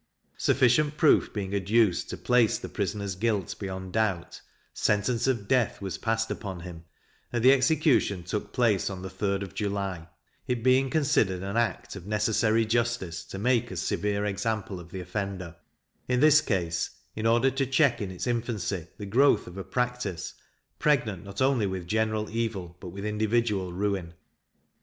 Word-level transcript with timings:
Sufficient 0.39 0.97
proof 0.97 1.31
being 1.31 1.53
adduced 1.53 2.09
to 2.09 2.17
place 2.17 2.57
the 2.57 2.69
prisoner's 2.69 3.13
guilt 3.13 3.53
beyond 3.59 3.93
doubt, 3.93 4.41
sentence 4.73 5.27
of 5.27 5.47
death 5.47 5.79
was 5.79 5.99
passed 5.99 6.31
upon 6.31 6.61
him, 6.61 6.85
and 7.31 7.43
the 7.45 7.51
execution 7.51 8.23
took 8.23 8.51
place 8.51 8.89
on 8.89 9.03
the 9.03 9.11
3d 9.11 9.43
of 9.43 9.53
July; 9.53 10.07
it 10.47 10.63
being 10.63 10.89
considered 10.89 11.43
an 11.43 11.55
act 11.55 11.95
of 11.95 12.07
necessary 12.07 12.65
justice 12.65 13.23
to 13.25 13.37
make 13.37 13.69
a 13.69 13.77
severe 13.77 14.25
example 14.25 14.79
of 14.79 14.89
the 14.89 15.01
offender, 15.01 15.55
in 16.07 16.19
this 16.19 16.41
case, 16.41 16.89
in 17.15 17.27
order 17.27 17.51
to 17.51 17.67
check 17.67 18.01
in 18.01 18.09
its 18.09 18.25
infancy 18.25 18.87
the 18.97 19.05
growth 19.05 19.45
of 19.45 19.55
a 19.55 19.63
practice, 19.63 20.33
pregnant 20.79 21.23
not 21.23 21.43
only 21.43 21.67
with 21.67 21.85
general 21.85 22.27
evil, 22.31 22.75
but 22.79 22.87
with 22.89 23.05
individual 23.05 23.71
ruin. 23.71 24.15